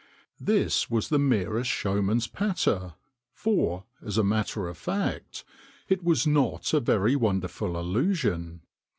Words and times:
This 0.39 0.89
was 0.89 1.09
the 1.09 1.19
merest 1.19 1.69
showman's 1.69 2.25
patter, 2.25 2.95
for, 3.33 3.83
as 4.03 4.17
a 4.17 4.23
matter 4.23 4.67
of 4.67 4.75
fact, 4.79 5.43
it 5.89 6.01
was 6.03 6.25
not 6.25 6.73
a 6.73 6.79
very 6.79 7.15
wonderful 7.15 7.77
illusion. 7.77 8.61